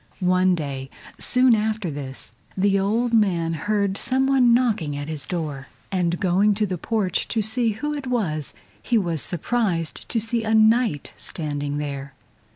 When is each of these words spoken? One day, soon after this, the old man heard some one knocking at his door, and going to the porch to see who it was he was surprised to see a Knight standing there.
One 0.33 0.55
day, 0.55 0.89
soon 1.19 1.53
after 1.53 1.91
this, 1.91 2.31
the 2.57 2.79
old 2.79 3.13
man 3.13 3.53
heard 3.53 3.99
some 3.99 4.25
one 4.25 4.51
knocking 4.51 4.97
at 4.97 5.07
his 5.07 5.27
door, 5.27 5.67
and 5.91 6.19
going 6.19 6.55
to 6.55 6.65
the 6.65 6.79
porch 6.79 7.27
to 7.27 7.43
see 7.43 7.73
who 7.73 7.93
it 7.93 8.07
was 8.07 8.55
he 8.81 8.97
was 8.97 9.21
surprised 9.21 10.09
to 10.09 10.19
see 10.19 10.43
a 10.43 10.55
Knight 10.55 11.13
standing 11.17 11.77
there. 11.77 12.13